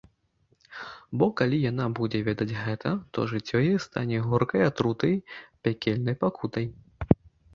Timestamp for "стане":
3.85-4.21